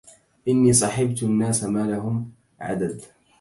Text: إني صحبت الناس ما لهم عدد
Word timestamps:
إني 0.47 0.73
صحبت 0.73 1.23
الناس 1.23 1.63
ما 1.63 1.79
لهم 1.87 2.31
عدد 2.59 3.01